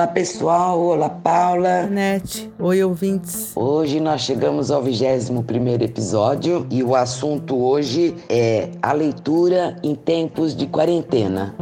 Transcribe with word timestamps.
Olá 0.00 0.06
pessoal, 0.06 0.80
olá 0.80 1.10
Paula. 1.10 1.82
Net, 1.82 2.50
oi 2.58 2.82
ouvintes. 2.82 3.52
Hoje 3.54 4.00
nós 4.00 4.22
chegamos 4.22 4.70
ao 4.70 4.82
21 4.82 5.42
primeiro 5.42 5.84
episódio 5.84 6.66
e 6.70 6.82
o 6.82 6.96
assunto 6.96 7.54
hoje 7.62 8.16
é 8.26 8.70
a 8.80 8.94
leitura 8.94 9.76
em 9.82 9.94
tempos 9.94 10.56
de 10.56 10.66
quarentena. 10.66 11.54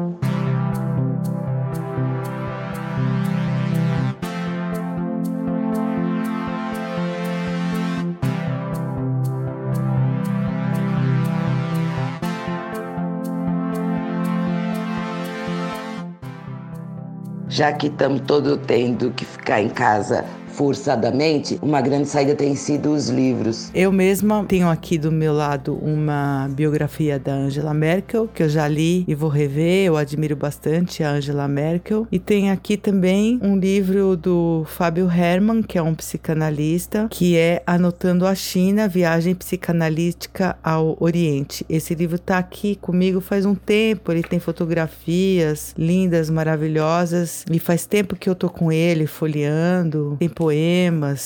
Já 17.59 17.73
que 17.73 17.89
estamos 17.89 18.21
todos 18.21 18.57
tendo 18.69 19.11
que 19.11 19.25
ficar 19.25 19.61
em 19.61 19.69
casa 19.69 20.25
forçadamente, 20.59 21.57
uma 21.63 21.81
grande 21.81 22.09
saída 22.09 22.35
tem 22.35 22.57
sido 22.57 22.93
os 22.93 23.09
livros. 23.09 23.71
Eu 23.73 23.93
mesma 23.93 24.45
tenho 24.45 24.69
aqui 24.69 24.99
do 24.99 25.13
meu 25.13 25.33
lado 25.33 25.79
uma 25.81 26.51
biografia 26.51 27.17
da 27.17 27.33
Angela 27.33 27.73
Merkel, 27.73 28.27
que 28.27 28.43
eu 28.43 28.49
já 28.49 28.67
li 28.67 29.05
e 29.07 29.15
vou 29.15 29.31
rever. 29.31 29.87
Eu 29.87 29.97
admiro 29.97 30.35
bastante 30.35 31.05
a 31.05 31.13
Angela 31.13 31.47
Merkel. 31.47 32.09
E 32.11 32.19
tem 32.19 32.51
aqui 32.51 32.77
também 32.77 33.39
um 33.41 33.57
livro 33.57 34.17
do 34.17 34.65
Fábio 34.67 35.09
Herman, 35.09 35.63
que 35.63 35.79
é 35.79 35.83
um 35.83 35.95
psicanalista, 35.95 37.07
que 37.09 37.37
é 37.37 37.63
Anotando 37.65 38.27
a 38.27 38.35
China, 38.35 38.89
Viagem 38.89 39.37
Psicanalítica 39.37 40.59
ao 40.61 40.97
Oriente. 40.99 41.65
Esse 41.69 41.95
livro 41.95 42.17
está 42.17 42.37
aqui 42.37 42.75
comigo 42.75 43.21
faz 43.21 43.47
um 43.47 43.55
tempo. 43.55 44.11
Ele 44.11 44.25
tem 44.25 44.41
fotografias 44.41 45.73
lindas, 45.79 46.29
maravilhosas. 46.29 47.45
E 47.49 47.61
faz 47.61 47.87
tempo 47.87 48.17
que 48.17 48.29
eu 48.29 48.35
tô 48.35 48.51
com 48.51 48.73
ele 48.73 49.07
folheando. 49.07 50.17
Tem 50.19 50.29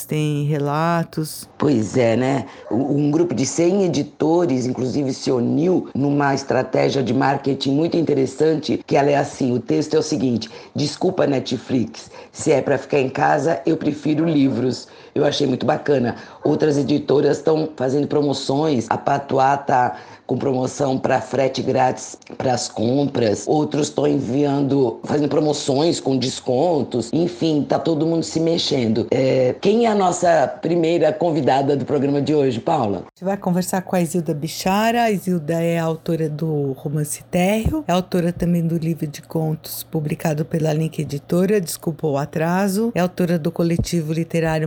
tem 0.06 0.45
relatos. 0.45 1.48
Pois 1.59 1.97
é, 1.97 2.17
né? 2.17 2.47
Um 2.70 3.11
grupo 3.11 3.34
de 3.34 3.47
100 3.47 3.84
editores, 3.84 4.67
inclusive, 4.67 5.12
se 5.12 5.31
uniu 5.31 5.89
numa 5.95 6.34
estratégia 6.34 7.03
de 7.03 7.14
marketing 7.14 7.73
muito 7.73 7.97
interessante, 7.97 8.83
que 8.87 8.97
ela 8.97 9.11
é 9.11 9.17
assim, 9.17 9.53
o 9.53 9.61
texto 9.61 9.95
é 9.95 9.98
o 9.98 10.03
seguinte: 10.03 10.51
desculpa 10.75 11.27
Netflix, 11.27 12.11
se 12.31 12.53
é 12.53 12.61
para 12.61 12.79
ficar 12.79 12.98
em 12.98 13.09
casa, 13.09 13.61
eu 13.67 13.77
prefiro 13.77 14.25
livros. 14.25 14.89
Eu 15.15 15.25
achei 15.25 15.47
muito 15.47 15.67
bacana. 15.67 16.17
Outras 16.43 16.79
editoras 16.79 17.39
estão 17.39 17.69
fazendo 17.77 18.07
promoções. 18.07 18.87
A 18.89 18.97
Patuá 18.97 19.57
tá 19.57 19.97
com 20.27 20.39
promoção 20.39 20.99
para 20.99 21.21
frete 21.21 21.63
grátis 21.63 22.17
para 22.39 22.55
as 22.55 22.69
compras. 22.69 23.45
Outros 23.47 23.89
estão 23.89 24.07
enviando, 24.07 25.01
fazendo 25.05 25.29
promoções 25.29 26.01
com 26.01 26.17
descontos. 26.17 27.11
Enfim, 27.13 27.67
tá 27.69 27.79
todo 27.79 28.07
mundo 28.07 28.23
se 28.23 28.41
mexendo. 28.41 29.07
É, 29.11 29.55
quem 29.61 29.85
é 29.85 29.89
a 29.89 29.95
nossa 29.95 30.49
primeira 30.63 31.13
convidada 31.13 31.77
do 31.77 31.85
programa 31.85 32.23
de 32.23 32.35
hoje, 32.35 32.61
Paula? 32.61 32.99
A 32.99 33.11
gente 33.15 33.25
vai 33.25 33.37
conversar 33.37 33.83
com 33.83 33.95
a 33.95 34.01
Isilda 34.01 34.33
Bichara. 34.33 35.03
A 35.03 35.11
Isilda 35.11 35.63
é 35.63 35.79
autora 35.79 36.29
do 36.29 36.73
romance 36.73 37.23
Térreo, 37.25 37.85
é 37.87 37.93
autora 37.93 38.33
também 38.33 38.67
do 38.67 38.77
livro 38.77 39.07
de 39.07 39.21
contos 39.23 39.83
publicado 39.83 40.45
pela 40.45 40.73
Link 40.73 40.99
Editora, 40.99 41.61
Desculpa 41.61 42.07
o 42.07 42.17
Atraso, 42.17 42.91
é 42.95 43.01
autora 43.01 43.39
do 43.39 43.51
coletivo 43.51 44.13
literário 44.13 44.67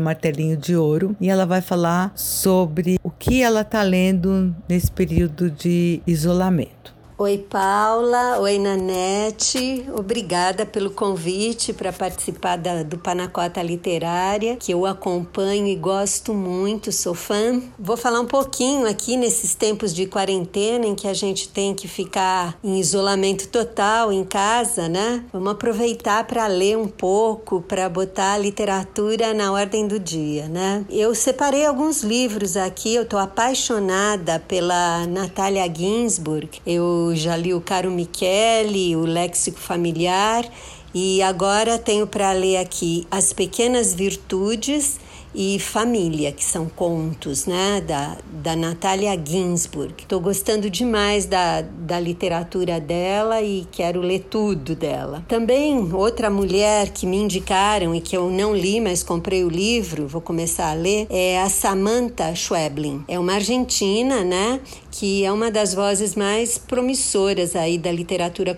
De 0.58 0.76
Ouro 0.76 1.16
e 1.20 1.30
ela 1.30 1.46
vai 1.46 1.62
falar 1.62 2.12
sobre 2.16 3.00
o 3.04 3.10
que 3.10 3.42
ela 3.42 3.62
está 3.62 3.82
lendo 3.82 4.56
nesse 4.68 4.92
período 4.92 5.50
de 5.50 6.02
isolamento. 6.06 6.95
Oi, 7.18 7.38
Paula. 7.38 8.40
Oi, 8.42 8.60
Nanete. 8.60 9.86
Obrigada 9.98 10.66
pelo 10.66 10.92
convite 10.92 11.72
para 11.72 11.94
participar 11.94 12.58
da, 12.58 12.84
do 12.84 12.98
Panacota 12.98 13.64
Literária, 13.64 14.58
que 14.58 14.74
eu 14.74 14.86
acompanho 14.86 15.66
e 15.66 15.78
gosto 15.78 16.34
muito, 16.34 16.92
sou 16.92 17.14
fã. 17.14 17.62
Vou 17.80 17.96
falar 17.96 18.20
um 18.20 18.26
pouquinho 18.26 18.86
aqui 18.86 19.16
nesses 19.16 19.56
tempos 19.56 19.94
de 19.94 20.06
quarentena 20.08 20.86
em 20.86 20.94
que 20.94 21.08
a 21.08 21.14
gente 21.14 21.48
tem 21.48 21.74
que 21.74 21.88
ficar 21.88 22.60
em 22.62 22.82
isolamento 22.82 23.48
total 23.48 24.12
em 24.12 24.26
casa, 24.26 24.90
né? 24.90 25.24
Vamos 25.32 25.54
aproveitar 25.54 26.28
para 26.28 26.48
ler 26.48 26.78
um 26.78 26.90
pouco, 26.90 27.62
para 27.62 27.88
botar 27.88 28.34
a 28.34 28.38
literatura 28.38 29.34
na 29.34 29.54
ordem 29.54 29.88
do 29.88 29.98
dia, 29.98 30.50
né? 30.50 30.84
Eu 30.90 31.16
separei 31.16 31.66
alguns 31.66 32.04
livros 32.04 32.58
aqui, 32.58 32.94
eu 32.94 33.04
estou 33.04 33.20
apaixonada 33.20 34.38
pela 34.38 35.08
Natália 35.08 35.74
Ginsburg. 35.74 36.60
Eu 36.66 37.05
já 37.14 37.36
li 37.36 37.54
o 37.54 37.60
Caro 37.60 37.92
Michele, 37.92 38.96
o 38.96 39.02
Léxico 39.02 39.60
Familiar, 39.60 40.50
e 40.94 41.22
agora 41.22 41.78
tenho 41.78 42.08
para 42.08 42.32
ler 42.32 42.58
aqui 42.58 43.06
As 43.12 43.34
Pequenas 43.34 43.94
Virtudes 43.94 44.98
e 45.36 45.60
Família, 45.60 46.32
que 46.32 46.44
são 46.44 46.68
contos, 46.68 47.46
né, 47.46 47.82
da, 47.82 48.18
da 48.42 48.56
Natália 48.56 49.20
Ginsburg. 49.24 49.94
Estou 50.00 50.20
gostando 50.20 50.70
demais 50.70 51.26
da, 51.26 51.62
da 51.62 52.00
literatura 52.00 52.80
dela 52.80 53.42
e 53.42 53.68
quero 53.72 54.00
ler 54.00 54.26
tudo 54.30 54.76
dela. 54.76 55.26
Também 55.28 55.94
outra 55.94 56.30
mulher 56.30 56.90
que 56.90 57.06
me 57.06 57.18
indicaram 57.18 57.94
e 57.94 58.00
que 58.00 58.16
eu 58.16 58.30
não 58.32 58.56
li, 58.56 58.80
mas 58.80 59.04
comprei 59.04 59.44
o 59.44 59.50
livro, 59.50 60.08
vou 60.08 60.22
começar 60.22 60.72
a 60.72 60.74
ler, 60.74 61.06
é 61.10 61.42
a 61.42 61.50
Samantha 61.50 62.34
Schweblin. 62.34 63.04
É 63.08 63.20
uma 63.20 63.34
argentina, 63.34 64.24
né, 64.24 64.62
que 64.92 65.26
é 65.26 65.32
uma 65.32 65.52
das 65.52 65.74
vozes 65.74 66.16
mais 66.16 66.58
promissoras 66.58 67.56
aí 67.56 67.78
da 67.78 67.92
literatura 67.92 68.58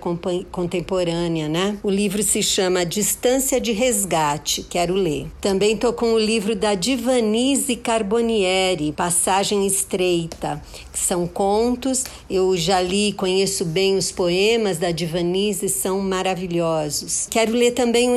contemporânea, 0.51 1.49
né? 1.49 1.77
O 1.81 1.89
livro 1.89 2.21
se 2.21 2.43
chama 2.43 2.85
Distância 2.85 3.59
de 3.59 3.71
Resgate, 3.71 4.63
quero 4.69 4.93
ler. 4.93 5.27
Também 5.41 5.73
estou 5.73 5.93
com 5.93 6.13
o 6.13 6.19
livro 6.19 6.55
da 6.55 6.66
Divanise 6.75 7.75
Carbonieri, 7.75 8.91
Passagem 8.91 9.65
Estreita, 9.65 10.61
que 10.91 10.99
são 10.99 11.27
contos. 11.27 12.03
Eu 12.29 12.55
já 12.57 12.81
li, 12.81 13.13
conheço 13.13 13.65
bem 13.65 13.95
os 13.95 14.11
poemas 14.11 14.77
da 14.77 14.91
Divanise, 14.91 15.69
são 15.69 15.99
maravilhosos. 15.99 17.27
Quero 17.29 17.53
ler 17.53 17.71
também 17.71 18.09
o 18.09 18.15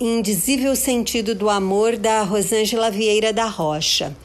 Indizível 0.00 0.74
Sentido 0.76 1.34
do 1.34 1.48
Amor 1.50 1.96
da 1.96 2.22
Rosângela 2.22 2.90
Vieira 2.90 3.32
da 3.32 3.46
Rocha. 3.46 4.16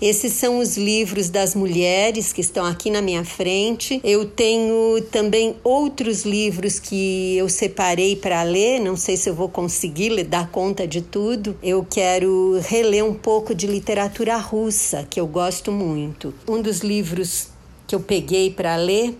Esses 0.00 0.34
são 0.34 0.58
os 0.58 0.76
livros 0.76 1.30
das 1.30 1.54
mulheres 1.54 2.30
que 2.30 2.42
estão 2.42 2.66
aqui 2.66 2.90
na 2.90 3.00
minha 3.00 3.24
frente. 3.24 3.98
Eu 4.04 4.26
tenho 4.26 5.00
também 5.10 5.56
outros 5.64 6.22
livros 6.22 6.78
que 6.78 7.34
eu 7.36 7.48
separei 7.48 8.14
para 8.14 8.42
ler, 8.42 8.78
não 8.78 8.94
sei 8.94 9.16
se 9.16 9.30
eu 9.30 9.34
vou 9.34 9.48
conseguir 9.48 10.22
dar 10.24 10.50
conta 10.50 10.86
de 10.86 11.00
tudo. 11.00 11.56
Eu 11.62 11.86
quero 11.88 12.60
reler 12.60 13.04
um 13.04 13.14
pouco 13.14 13.54
de 13.54 13.66
literatura 13.66 14.36
russa, 14.36 15.06
que 15.08 15.18
eu 15.18 15.26
gosto 15.26 15.72
muito. 15.72 16.34
Um 16.46 16.60
dos 16.60 16.80
livros 16.80 17.48
que 17.86 17.94
eu 17.94 18.00
peguei 18.00 18.50
para 18.50 18.76
ler 18.76 19.16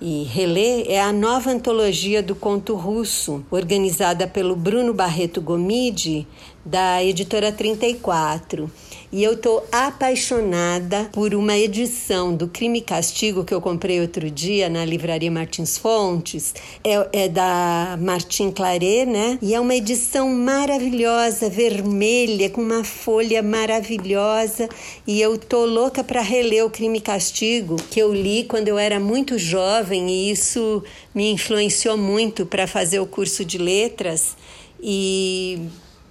e 0.00 0.24
reler 0.24 0.86
é 0.88 1.00
a 1.00 1.12
nova 1.12 1.50
antologia 1.50 2.22
do 2.22 2.34
conto 2.34 2.74
russo, 2.74 3.44
organizada 3.50 4.26
pelo 4.26 4.56
Bruno 4.56 4.92
Barreto 4.92 5.40
Gomide, 5.40 6.26
da 6.64 7.02
editora 7.02 7.52
34. 7.52 8.68
E 9.12 9.22
eu 9.22 9.36
tô 9.36 9.62
apaixonada 9.70 11.08
por 11.12 11.32
uma 11.32 11.56
edição 11.56 12.34
do 12.34 12.48
Crime 12.48 12.80
e 12.80 12.82
Castigo 12.82 13.44
que 13.44 13.54
eu 13.54 13.60
comprei 13.60 14.00
outro 14.00 14.28
dia 14.28 14.68
na 14.68 14.84
livraria 14.84 15.30
Martins 15.30 15.78
Fontes. 15.78 16.52
É, 16.82 17.24
é 17.24 17.28
da 17.28 17.96
Martin 18.00 18.50
Claret, 18.50 19.06
né? 19.06 19.38
E 19.40 19.54
é 19.54 19.60
uma 19.60 19.76
edição 19.76 20.28
maravilhosa, 20.28 21.48
vermelha, 21.48 22.50
com 22.50 22.60
uma 22.60 22.82
folha 22.82 23.42
maravilhosa. 23.42 24.68
E 25.06 25.20
eu 25.20 25.38
tô 25.38 25.64
louca 25.64 26.02
para 26.02 26.20
reler 26.20 26.64
o 26.64 26.70
Crime 26.70 26.98
e 26.98 27.00
Castigo, 27.00 27.76
que 27.90 28.00
eu 28.00 28.12
li 28.12 28.44
quando 28.44 28.66
eu 28.66 28.76
era 28.76 28.98
muito 28.98 29.38
jovem 29.38 30.10
e 30.10 30.30
isso 30.32 30.82
me 31.14 31.30
influenciou 31.30 31.96
muito 31.96 32.44
para 32.44 32.66
fazer 32.66 32.98
o 32.98 33.06
curso 33.06 33.44
de 33.44 33.56
letras 33.56 34.36
e 34.80 35.60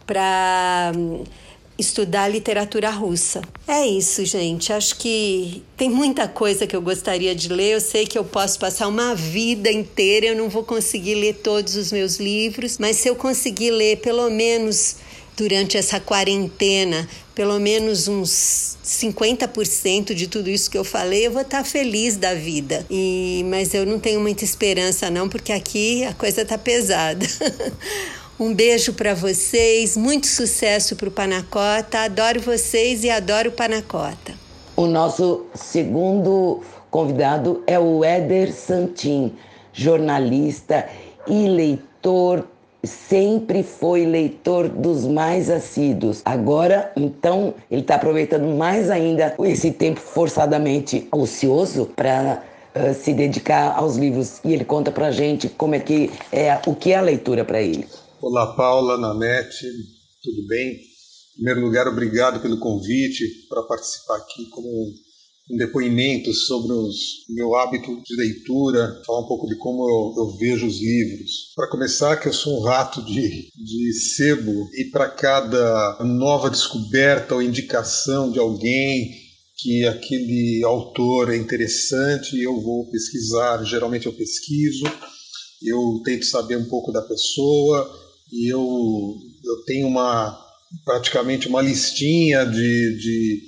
para 0.08 0.92
estudar 1.78 2.28
literatura 2.28 2.90
russa. 2.90 3.42
É 3.68 3.86
isso, 3.86 4.24
gente. 4.26 4.72
Acho 4.72 4.96
que 4.96 5.64
tem 5.76 5.90
muita 5.90 6.28
coisa 6.28 6.66
que 6.66 6.76
eu 6.76 6.82
gostaria 6.82 7.36
de 7.36 7.50
ler. 7.50 7.74
Eu 7.74 7.82
sei 7.82 8.06
que 8.06 8.18
eu 8.18 8.24
posso 8.24 8.58
passar 8.60 8.88
uma 8.88 9.14
vida 9.14 9.72
inteira, 9.72 10.28
eu 10.28 10.36
não 10.36 10.50
vou 10.50 10.64
conseguir 10.64 11.16
ler 11.16 11.36
todos 11.36 11.76
os 11.76 11.92
meus 11.92 12.18
livros, 12.18 12.78
mas 12.78 12.98
se 12.98 13.10
eu 13.10 13.16
conseguir 13.16 13.72
ler 13.72 13.98
pelo 13.98 14.30
menos 14.30 14.98
durante 15.36 15.78
essa 15.78 16.00
quarentena, 16.00 17.08
pelo 17.34 17.60
menos 17.60 18.08
uns 18.08 18.78
50% 18.86 20.14
de 20.14 20.28
tudo 20.28 20.50
isso 20.50 20.72
que 20.72 20.78
eu 20.78 20.86
falei, 20.86 21.28
eu 21.28 21.32
vou 21.32 21.42
estar 21.42 21.64
feliz 21.66 22.16
da 22.16 22.34
vida. 22.34 22.86
E 22.90 23.46
mas 23.50 23.74
eu 23.74 23.86
não 23.86 24.00
tenho 24.00 24.22
muita 24.22 24.46
esperança 24.46 25.10
não, 25.10 25.28
porque 25.28 25.52
aqui 25.52 26.06
a 26.06 26.14
coisa 26.14 26.46
tá 26.46 26.58
pesada. 26.58 27.26
Um 28.38 28.54
beijo 28.54 28.92
para 28.92 29.14
vocês, 29.14 29.96
muito 29.96 30.28
sucesso 30.28 30.98
para 30.98 31.08
o 31.08 31.12
Panacota. 31.12 32.00
Adoro 32.00 32.42
vocês 32.42 33.06
e 33.06 33.10
adoro 33.10 33.48
o 33.48 33.54
Panacota. 33.54 34.34
O 34.76 34.88
nosso 34.88 35.46
segundo 35.56 36.62
convidado 36.92 37.64
é 37.66 37.80
o 37.80 38.04
Éder 38.04 38.52
Santin, 38.52 39.34
jornalista 39.72 40.86
e 41.26 41.48
leitor 41.48 42.46
sempre 42.84 43.64
foi 43.64 44.06
leitor 44.06 44.68
dos 44.68 45.06
mais 45.06 45.50
assíduos. 45.50 46.22
Agora, 46.26 46.92
então, 46.98 47.54
ele 47.72 47.82
está 47.82 47.96
aproveitando 47.96 48.54
mais 48.58 48.90
ainda 48.90 49.34
esse 49.46 49.72
tempo 49.72 50.02
forçadamente 50.02 51.08
ocioso 51.10 51.90
para 51.96 52.44
uh, 52.76 52.94
se 52.94 53.14
dedicar 53.14 53.74
aos 53.78 53.96
livros. 53.96 54.42
E 54.44 54.54
ele 54.54 54.66
conta 54.66 54.92
para 54.92 55.10
gente 55.10 55.48
como 55.48 55.74
é 55.74 55.80
que 55.80 56.12
é 56.34 56.60
o 56.68 56.76
que 56.76 56.92
é 56.92 56.98
a 56.98 57.02
leitura 57.02 57.46
para 57.46 57.62
ele. 57.62 57.88
Olá, 58.28 58.56
Paula, 58.56 58.98
Nanete, 58.98 59.68
tudo 60.24 60.48
bem? 60.48 60.72
Em 60.72 61.36
primeiro 61.36 61.62
lugar, 61.62 61.88
obrigado 61.88 62.42
pelo 62.42 62.58
convite 62.58 63.24
para 63.48 63.62
participar 63.62 64.18
aqui 64.18 64.50
como 64.50 64.68
um 64.68 65.58
depoimento 65.58 66.34
sobre 66.34 66.74
o 66.74 66.90
meu 67.30 67.54
hábito 67.54 68.02
de 68.02 68.16
leitura, 68.16 69.00
falar 69.06 69.20
um 69.20 69.28
pouco 69.28 69.46
de 69.46 69.56
como 69.60 69.88
eu, 69.88 70.24
eu 70.24 70.38
vejo 70.38 70.66
os 70.66 70.82
livros. 70.82 71.54
Para 71.56 71.70
começar, 71.70 72.18
que 72.18 72.28
eu 72.28 72.34
sou 72.34 72.60
um 72.60 72.64
rato 72.64 73.06
de, 73.06 73.52
de 73.56 73.94
sebo 73.94 74.72
e 74.74 74.86
para 74.86 75.08
cada 75.08 76.04
nova 76.04 76.50
descoberta 76.50 77.36
ou 77.36 77.44
indicação 77.44 78.32
de 78.32 78.40
alguém 78.40 79.12
que 79.56 79.86
aquele 79.86 80.64
autor 80.64 81.32
é 81.32 81.38
interessante, 81.38 82.42
eu 82.42 82.60
vou 82.60 82.90
pesquisar. 82.90 83.64
Geralmente 83.64 84.08
eu 84.08 84.14
pesquiso, 84.14 84.84
eu 85.64 86.02
tento 86.04 86.26
saber 86.26 86.58
um 86.58 86.68
pouco 86.68 86.92
da 86.92 87.04
pessoa 87.04 88.04
e 88.32 88.52
eu, 88.52 89.16
eu 89.44 89.64
tenho 89.66 89.88
uma 89.88 90.42
praticamente 90.84 91.48
uma 91.48 91.62
listinha 91.62 92.44
de, 92.46 92.98
de 92.98 93.42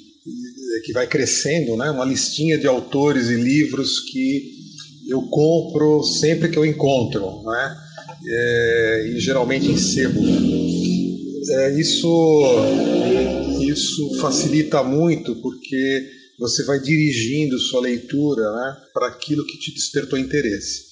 que 0.86 0.94
vai 0.94 1.08
crescendo, 1.08 1.76
né? 1.76 1.90
uma 1.90 2.06
listinha 2.06 2.58
de 2.58 2.68
autores 2.68 3.28
e 3.28 3.36
livros 3.36 4.00
que 4.00 4.56
eu 5.10 5.22
compro 5.24 6.04
sempre 6.04 6.50
que 6.50 6.58
eu 6.58 6.66
encontro, 6.66 7.44
né? 7.44 7.78
É, 8.26 9.12
e 9.14 9.20
geralmente 9.20 9.68
em 9.68 9.78
sebo. 9.78 10.20
É, 11.50 11.80
isso, 11.80 12.10
isso 13.62 14.20
facilita 14.20 14.84
muito 14.84 15.36
porque 15.36 16.10
você 16.38 16.64
vai 16.64 16.80
dirigindo 16.80 17.58
sua 17.58 17.82
leitura 17.82 18.52
né, 18.52 18.78
para 18.94 19.08
aquilo 19.08 19.46
que 19.46 19.58
te 19.58 19.74
despertou 19.74 20.20
interesse. 20.20 20.87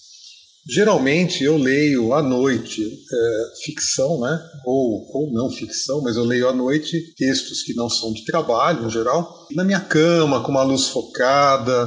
Geralmente 0.67 1.43
eu 1.43 1.57
leio 1.57 2.13
à 2.13 2.23
noite 2.23 2.81
é, 2.83 3.63
ficção, 3.63 4.19
né? 4.19 4.41
Ou, 4.65 5.05
ou 5.13 5.31
não 5.31 5.49
ficção, 5.51 6.01
mas 6.01 6.15
eu 6.15 6.23
leio 6.23 6.49
à 6.49 6.53
noite 6.53 7.13
textos 7.15 7.61
que 7.61 7.75
não 7.75 7.87
são 7.87 8.11
de 8.11 8.25
trabalho 8.25 8.85
em 8.85 8.89
geral, 8.89 9.47
na 9.51 9.63
minha 9.63 9.79
cama, 9.79 10.43
com 10.43 10.49
uma 10.51 10.63
luz 10.63 10.87
focada. 10.87 11.85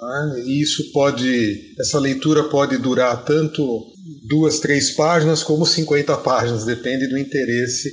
Né? 0.00 0.42
E 0.46 0.60
isso 0.60 0.92
pode, 0.92 1.74
essa 1.78 1.98
leitura 1.98 2.44
pode 2.44 2.76
durar 2.76 3.24
tanto 3.24 3.86
duas, 4.28 4.60
três 4.60 4.90
páginas 4.90 5.42
como 5.42 5.64
50 5.64 6.16
páginas, 6.18 6.64
depende 6.64 7.06
do 7.08 7.18
interesse 7.18 7.90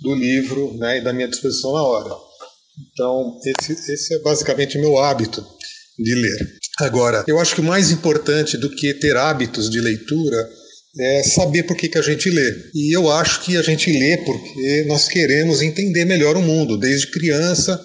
do 0.00 0.14
livro 0.14 0.76
né, 0.78 0.98
e 0.98 1.00
da 1.00 1.12
minha 1.12 1.28
disposição 1.28 1.72
na 1.72 1.82
hora. 1.82 2.14
Então, 2.92 3.38
esse, 3.44 3.72
esse 3.72 4.14
é 4.14 4.18
basicamente 4.18 4.76
o 4.76 4.80
meu 4.80 4.98
hábito 4.98 5.46
de 5.98 6.14
ler. 6.14 6.58
Agora, 6.78 7.24
eu 7.26 7.38
acho 7.40 7.54
que 7.54 7.60
o 7.60 7.64
mais 7.64 7.90
importante 7.90 8.56
do 8.56 8.68
que 8.68 8.92
ter 8.94 9.16
hábitos 9.16 9.70
de 9.70 9.80
leitura 9.80 10.48
é 10.98 11.22
saber 11.22 11.62
por 11.64 11.76
que, 11.76 11.88
que 11.88 11.98
a 11.98 12.02
gente 12.02 12.30
lê. 12.30 12.54
E 12.74 12.96
eu 12.96 13.10
acho 13.10 13.42
que 13.42 13.56
a 13.56 13.62
gente 13.62 13.90
lê 13.90 14.16
porque 14.18 14.84
nós 14.86 15.08
queremos 15.08 15.62
entender 15.62 16.04
melhor 16.04 16.36
o 16.36 16.42
mundo. 16.42 16.78
Desde 16.78 17.10
criança, 17.10 17.80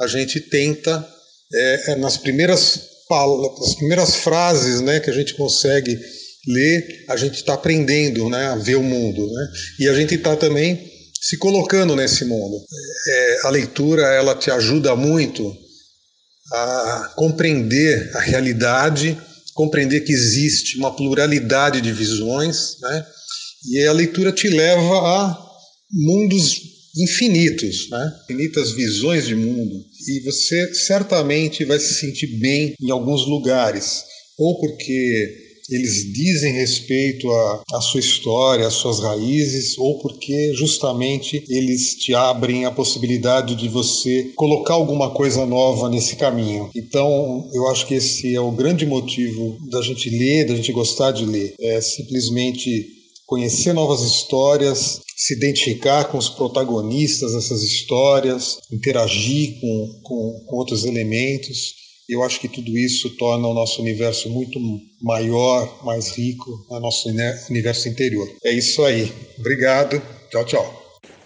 a 0.00 0.06
gente 0.06 0.40
tenta, 0.40 1.06
é, 1.54 1.92
é 1.92 1.96
nas 1.96 2.16
primeiras 2.16 2.96
nas 3.08 3.76
primeiras 3.76 4.16
frases 4.16 4.80
né, 4.80 4.98
que 4.98 5.08
a 5.08 5.12
gente 5.12 5.34
consegue 5.34 5.96
ler, 6.48 7.04
a 7.08 7.16
gente 7.16 7.36
está 7.36 7.54
aprendendo 7.54 8.28
né, 8.28 8.46
a 8.46 8.56
ver 8.56 8.76
o 8.76 8.82
mundo. 8.82 9.26
Né? 9.26 9.48
E 9.80 9.88
a 9.88 9.94
gente 9.94 10.16
está 10.16 10.36
também 10.36 10.90
se 11.20 11.36
colocando 11.38 11.94
nesse 11.94 12.24
mundo. 12.24 12.56
É, 13.08 13.38
a 13.44 13.50
leitura 13.50 14.02
ela 14.02 14.34
te 14.34 14.50
ajuda 14.50 14.94
muito 14.96 15.56
a 16.52 17.12
compreender 17.16 18.10
a 18.14 18.20
realidade, 18.20 19.18
compreender 19.54 20.00
que 20.00 20.12
existe 20.12 20.78
uma 20.78 20.94
pluralidade 20.94 21.80
de 21.80 21.92
visões, 21.92 22.78
né? 22.80 23.06
e 23.70 23.84
a 23.84 23.92
leitura 23.92 24.32
te 24.32 24.48
leva 24.48 24.98
a 24.98 25.46
mundos 25.90 26.60
infinitos, 26.96 27.88
né? 27.90 28.12
infinitas 28.24 28.72
visões 28.72 29.26
de 29.26 29.34
mundo, 29.34 29.84
e 30.08 30.20
você 30.20 30.74
certamente 30.74 31.64
vai 31.64 31.78
se 31.78 31.94
sentir 31.94 32.38
bem 32.38 32.74
em 32.80 32.90
alguns 32.90 33.26
lugares, 33.26 34.04
ou 34.38 34.60
porque 34.60 35.45
eles 35.70 36.12
dizem 36.12 36.52
respeito 36.52 37.30
à, 37.72 37.80
sua 37.80 38.00
história, 38.00 38.66
às 38.66 38.74
suas 38.74 39.00
raízes, 39.00 39.76
ou 39.78 39.98
porque 39.98 40.52
justamente 40.54 41.44
eles 41.48 41.94
te 41.94 42.14
abrem 42.14 42.64
a 42.64 42.70
possibilidade 42.70 43.54
de 43.54 43.68
você 43.68 44.32
colocar 44.34 44.74
alguma 44.74 45.10
coisa 45.10 45.44
nova 45.44 45.88
nesse 45.88 46.16
caminho. 46.16 46.70
Então, 46.74 47.48
eu 47.52 47.68
acho 47.68 47.86
que 47.86 47.94
esse 47.94 48.34
é 48.34 48.40
o 48.40 48.52
grande 48.52 48.86
motivo 48.86 49.58
da 49.70 49.82
gente 49.82 50.08
ler, 50.10 50.46
da 50.46 50.54
gente 50.54 50.72
gostar 50.72 51.10
de 51.12 51.24
ler. 51.24 51.54
É 51.60 51.80
simplesmente 51.80 52.96
conhecer 53.26 53.72
novas 53.72 54.02
histórias, 54.02 55.00
se 55.16 55.34
identificar 55.34 56.04
com 56.04 56.18
os 56.18 56.28
protagonistas 56.28 57.32
dessas 57.32 57.62
histórias, 57.62 58.58
interagir 58.70 59.60
com, 59.60 60.00
com, 60.02 60.44
com 60.46 60.56
outros 60.56 60.84
elementos. 60.84 61.85
Eu 62.08 62.22
acho 62.22 62.40
que 62.40 62.48
tudo 62.48 62.76
isso 62.78 63.16
torna 63.16 63.48
o 63.48 63.54
nosso 63.54 63.82
universo 63.82 64.30
muito 64.30 64.60
maior, 65.02 65.84
mais 65.84 66.16
rico, 66.16 66.64
o 66.70 66.78
nosso 66.78 67.08
universo 67.50 67.88
interior. 67.88 68.28
É 68.44 68.52
isso 68.52 68.84
aí. 68.84 69.12
Obrigado. 69.38 70.00
Tchau, 70.30 70.44
tchau. 70.44 70.82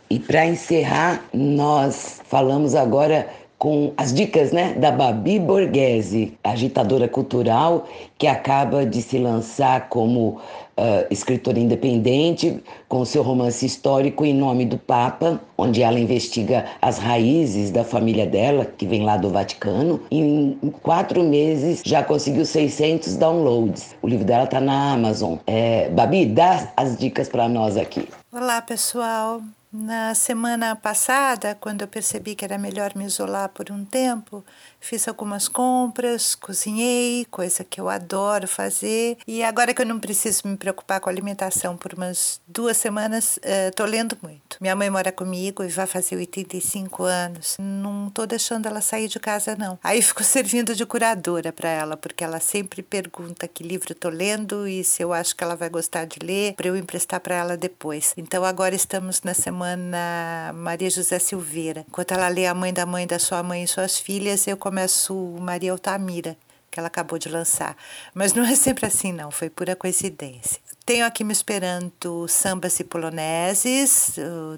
E 0.08 0.18
para 0.18 0.46
encerrar, 0.46 1.28
nós 1.32 2.20
falamos 2.24 2.74
agora 2.74 3.28
com 3.60 3.92
as 3.94 4.10
dicas 4.14 4.52
né, 4.52 4.72
da 4.72 4.90
Babi 4.90 5.38
Borghese, 5.38 6.32
agitadora 6.42 7.06
cultural 7.06 7.86
que 8.16 8.26
acaba 8.26 8.86
de 8.86 9.02
se 9.02 9.18
lançar 9.18 9.90
como 9.90 10.40
uh, 10.78 11.06
escritora 11.10 11.58
independente, 11.58 12.58
com 12.88 13.04
seu 13.04 13.22
romance 13.22 13.66
histórico 13.66 14.24
Em 14.24 14.32
Nome 14.32 14.64
do 14.64 14.78
Papa, 14.78 15.38
onde 15.58 15.82
ela 15.82 16.00
investiga 16.00 16.64
as 16.80 16.96
raízes 16.96 17.70
da 17.70 17.84
família 17.84 18.26
dela, 18.26 18.64
que 18.64 18.86
vem 18.86 19.04
lá 19.04 19.18
do 19.18 19.28
Vaticano. 19.28 20.00
Em 20.10 20.56
quatro 20.82 21.22
meses 21.22 21.82
já 21.84 22.02
conseguiu 22.02 22.46
600 22.46 23.16
downloads. 23.16 23.94
O 24.00 24.08
livro 24.08 24.24
dela 24.24 24.44
está 24.44 24.58
na 24.58 24.94
Amazon. 24.94 25.36
É, 25.46 25.90
Babi, 25.90 26.24
dá 26.24 26.72
as 26.78 26.96
dicas 26.96 27.28
para 27.28 27.46
nós 27.46 27.76
aqui. 27.76 28.08
Olá, 28.32 28.62
pessoal. 28.62 29.42
Na 29.72 30.16
semana 30.16 30.74
passada, 30.74 31.54
quando 31.54 31.82
eu 31.82 31.88
percebi 31.88 32.34
que 32.34 32.44
era 32.44 32.58
melhor 32.58 32.92
me 32.96 33.04
isolar 33.04 33.50
por 33.50 33.70
um 33.70 33.84
tempo, 33.84 34.44
fiz 34.80 35.06
algumas 35.06 35.46
compras, 35.46 36.34
cozinhei, 36.34 37.24
coisa 37.30 37.62
que 37.62 37.80
eu 37.80 37.88
adoro 37.88 38.48
fazer. 38.48 39.16
E 39.28 39.44
agora 39.44 39.72
que 39.72 39.80
eu 39.80 39.86
não 39.86 40.00
preciso 40.00 40.48
me 40.48 40.56
preocupar 40.56 40.98
com 40.98 41.08
alimentação 41.08 41.76
por 41.76 41.94
umas 41.94 42.40
duas 42.48 42.78
semanas, 42.78 43.38
estou 43.44 43.86
uh, 43.86 43.88
lendo 43.88 44.18
muito. 44.20 44.56
Minha 44.60 44.74
mãe 44.74 44.90
mora 44.90 45.12
comigo 45.12 45.62
e 45.62 45.68
vai 45.68 45.86
fazer 45.86 46.16
85 46.16 47.04
anos. 47.04 47.56
Não 47.60 48.08
estou 48.08 48.26
deixando 48.26 48.66
ela 48.66 48.80
sair 48.80 49.06
de 49.06 49.20
casa, 49.20 49.54
não. 49.54 49.78
Aí 49.84 50.02
fico 50.02 50.24
servindo 50.24 50.74
de 50.74 50.84
curadora 50.84 51.52
para 51.52 51.68
ela, 51.68 51.96
porque 51.96 52.24
ela 52.24 52.40
sempre 52.40 52.82
pergunta 52.82 53.46
que 53.46 53.62
livro 53.62 53.92
estou 53.92 54.10
lendo 54.10 54.66
e 54.66 54.82
se 54.82 55.00
eu 55.00 55.12
acho 55.12 55.36
que 55.36 55.44
ela 55.44 55.54
vai 55.54 55.68
gostar 55.68 56.06
de 56.06 56.18
ler, 56.18 56.54
para 56.54 56.66
eu 56.66 56.76
emprestar 56.76 57.20
para 57.20 57.36
ela 57.36 57.56
depois. 57.56 58.14
Então 58.16 58.44
agora 58.44 58.74
estamos 58.74 59.22
na 59.22 59.32
semana 59.32 59.59
Maria 60.54 60.90
José 60.90 61.18
Silveira. 61.18 61.84
Enquanto 61.88 62.12
ela 62.12 62.28
lê 62.28 62.46
a 62.46 62.54
mãe 62.54 62.72
da 62.72 62.86
mãe 62.86 63.06
da 63.06 63.18
sua 63.18 63.42
mãe 63.42 63.62
e 63.64 63.68
suas 63.68 63.98
filhas, 63.98 64.46
eu 64.46 64.56
começo 64.56 65.14
Maria 65.40 65.72
Altamira, 65.72 66.36
que 66.70 66.78
ela 66.78 66.88
acabou 66.88 67.18
de 67.18 67.28
lançar. 67.28 67.76
Mas 68.14 68.32
não 68.32 68.44
é 68.44 68.54
sempre 68.54 68.86
assim, 68.86 69.12
não, 69.12 69.30
foi 69.30 69.50
pura 69.50 69.76
coincidência. 69.76 70.60
Tenho 70.90 71.06
aqui 71.06 71.22
me 71.22 71.32
esperando 71.32 72.26
Sambas 72.26 72.80
e 72.80 72.82
Poloneses, 72.82 74.16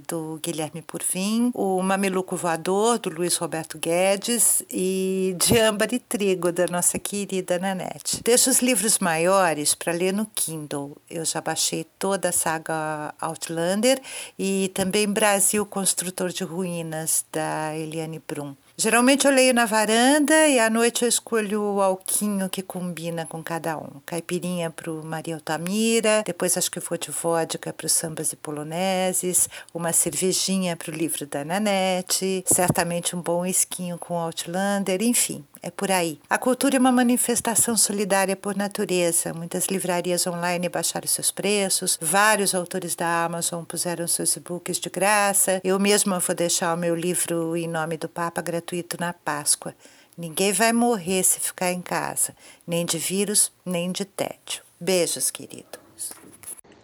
do 0.08 0.40
Guilherme 0.42 0.80
Purvin, 0.80 1.50
o 1.52 1.82
Mameluco 1.82 2.36
Voador, 2.36 2.98
do 2.98 3.10
Luiz 3.10 3.36
Roberto 3.36 3.76
Guedes, 3.76 4.62
e 4.70 5.36
De 5.38 5.58
Âmbar 5.58 5.92
e 5.92 5.98
Trigo, 5.98 6.50
da 6.50 6.66
nossa 6.68 6.98
querida 6.98 7.58
Nanete. 7.58 8.22
Deixo 8.24 8.48
os 8.48 8.62
livros 8.62 8.98
maiores 8.98 9.74
para 9.74 9.92
ler 9.92 10.14
no 10.14 10.24
Kindle. 10.24 10.96
Eu 11.10 11.22
já 11.26 11.42
baixei 11.42 11.84
toda 11.98 12.30
a 12.30 12.32
saga 12.32 13.12
Outlander 13.20 14.00
e 14.38 14.70
também 14.72 15.06
Brasil 15.06 15.66
Construtor 15.66 16.30
de 16.30 16.44
Ruínas, 16.44 17.26
da 17.30 17.76
Eliane 17.76 18.22
Brum. 18.26 18.54
Geralmente 18.82 19.28
eu 19.28 19.32
leio 19.32 19.54
na 19.54 19.64
varanda 19.64 20.48
e 20.48 20.58
à 20.58 20.68
noite 20.68 21.04
eu 21.04 21.08
escolho 21.08 21.62
o 21.62 21.80
alquinho 21.80 22.48
que 22.48 22.62
combina 22.62 23.24
com 23.24 23.40
cada 23.40 23.78
um. 23.78 24.00
Caipirinha 24.04 24.70
para 24.70 24.90
o 24.90 25.04
Maria 25.04 25.36
Altamira, 25.36 26.24
depois 26.26 26.56
acho 26.56 26.68
que 26.68 26.80
vou 26.80 26.98
de 26.98 27.12
vodka 27.12 27.72
para 27.72 27.86
os 27.86 27.92
sambas 27.92 28.32
e 28.32 28.36
poloneses, 28.36 29.48
uma 29.72 29.92
cervejinha 29.92 30.74
para 30.76 30.90
o 30.90 30.96
livro 30.96 31.24
da 31.28 31.44
Nanete, 31.44 32.42
certamente 32.44 33.14
um 33.14 33.22
bom 33.22 33.46
esquinho 33.46 33.96
com 33.98 34.18
Outlander, 34.18 35.00
enfim. 35.00 35.44
É 35.64 35.70
por 35.70 35.92
aí. 35.92 36.18
A 36.28 36.36
cultura 36.38 36.76
é 36.76 36.80
uma 36.80 36.90
manifestação 36.90 37.76
solidária 37.76 38.34
por 38.34 38.56
natureza. 38.56 39.32
Muitas 39.32 39.66
livrarias 39.66 40.26
online 40.26 40.68
baixaram 40.68 41.06
seus 41.06 41.30
preços, 41.30 41.96
vários 42.00 42.52
autores 42.52 42.96
da 42.96 43.24
Amazon 43.24 43.62
puseram 43.62 44.08
seus 44.08 44.34
e-books 44.34 44.80
de 44.80 44.90
graça. 44.90 45.60
Eu 45.62 45.78
mesma 45.78 46.18
vou 46.18 46.34
deixar 46.34 46.74
o 46.74 46.76
meu 46.76 46.96
livro 46.96 47.56
Em 47.56 47.68
Nome 47.68 47.96
do 47.96 48.08
Papa 48.08 48.42
gratuito 48.42 48.96
na 48.98 49.12
Páscoa. 49.12 49.72
Ninguém 50.18 50.52
vai 50.52 50.72
morrer 50.72 51.22
se 51.22 51.38
ficar 51.38 51.72
em 51.72 51.80
casa, 51.80 52.34
nem 52.66 52.84
de 52.84 52.98
vírus, 52.98 53.52
nem 53.64 53.92
de 53.92 54.04
tédio. 54.04 54.64
Beijos, 54.80 55.30
queridos. 55.30 55.80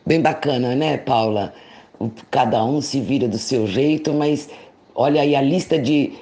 Bem 0.06 0.22
bacana, 0.22 0.76
né, 0.76 0.98
Paula? 0.98 1.52
Cada 2.30 2.64
um 2.64 2.80
se 2.80 3.00
vira 3.00 3.26
do 3.26 3.38
seu 3.38 3.66
jeito, 3.66 4.14
mas 4.14 4.48
olha 4.94 5.20
aí 5.20 5.34
a 5.34 5.42
lista 5.42 5.76
de 5.76 6.16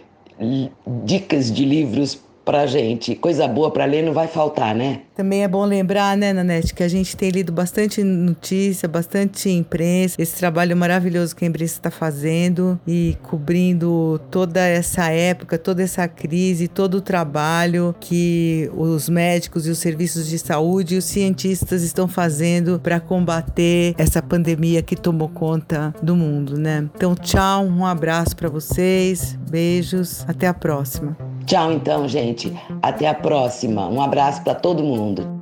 dicas 1.04 1.52
de 1.52 1.64
livros 1.64 2.25
pra 2.46 2.64
gente. 2.64 3.16
Coisa 3.16 3.48
boa 3.48 3.72
para 3.72 3.84
ler 3.84 4.04
não 4.04 4.12
vai 4.12 4.28
faltar, 4.28 4.72
né? 4.72 5.00
Também 5.16 5.42
é 5.42 5.48
bom 5.48 5.64
lembrar, 5.64 6.16
né, 6.16 6.32
Nanete, 6.32 6.72
que 6.72 6.82
a 6.82 6.88
gente 6.88 7.16
tem 7.16 7.30
lido 7.30 7.50
bastante 7.50 8.04
notícia, 8.04 8.86
bastante 8.86 9.50
imprensa, 9.50 10.14
esse 10.18 10.36
trabalho 10.36 10.76
maravilhoso 10.76 11.34
que 11.34 11.44
a 11.44 11.48
imprensa 11.48 11.74
está 11.74 11.90
fazendo 11.90 12.78
e 12.86 13.16
cobrindo 13.22 14.20
toda 14.30 14.60
essa 14.60 15.10
época, 15.10 15.58
toda 15.58 15.82
essa 15.82 16.06
crise, 16.06 16.68
todo 16.68 16.98
o 16.98 17.00
trabalho 17.00 17.94
que 17.98 18.70
os 18.76 19.08
médicos 19.08 19.66
e 19.66 19.70
os 19.70 19.78
serviços 19.78 20.28
de 20.28 20.38
saúde 20.38 20.94
e 20.94 20.98
os 20.98 21.04
cientistas 21.04 21.82
estão 21.82 22.06
fazendo 22.06 22.78
para 22.78 23.00
combater 23.00 23.94
essa 23.98 24.22
pandemia 24.22 24.82
que 24.82 24.94
tomou 24.94 25.30
conta 25.30 25.92
do 26.00 26.14
mundo, 26.14 26.58
né? 26.58 26.88
Então, 26.94 27.14
tchau, 27.16 27.64
um 27.64 27.84
abraço 27.84 28.36
para 28.36 28.48
vocês, 28.48 29.36
beijos, 29.50 30.24
até 30.28 30.46
a 30.46 30.54
próxima. 30.54 31.25
Tchau, 31.46 31.72
então, 31.72 32.08
gente. 32.08 32.52
Até 32.82 33.06
a 33.08 33.14
próxima. 33.14 33.88
Um 33.88 34.02
abraço 34.02 34.42
para 34.42 34.52
todo 34.52 34.82
mundo. 34.82 35.40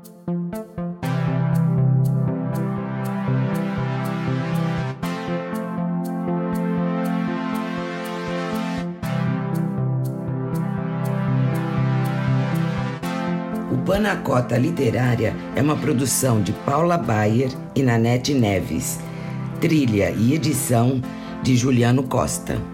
O 13.72 13.78
Panacota 13.86 14.58
Literária 14.58 15.34
é 15.56 15.62
uma 15.62 15.74
produção 15.74 16.42
de 16.42 16.52
Paula 16.52 16.98
Bayer 16.98 17.50
e 17.74 17.82
Nanete 17.82 18.34
Neves. 18.34 19.00
Trilha 19.58 20.10
e 20.10 20.34
edição 20.34 21.00
de 21.42 21.56
Juliano 21.56 22.02
Costa. 22.02 22.73